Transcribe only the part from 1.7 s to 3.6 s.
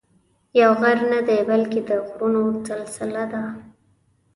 د غرونو سلسله ده.